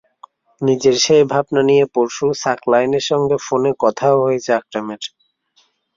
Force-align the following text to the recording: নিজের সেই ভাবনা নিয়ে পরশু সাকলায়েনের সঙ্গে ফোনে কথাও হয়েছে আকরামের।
নিজের 0.61 0.95
সেই 0.97 1.23
ভাবনা 1.31 1.61
নিয়ে 1.69 1.85
পরশু 1.93 2.25
সাকলায়েনের 2.43 3.05
সঙ্গে 3.09 3.37
ফোনে 3.45 3.71
কথাও 3.83 4.15
হয়েছে 4.23 4.51
আকরামের। 4.53 5.01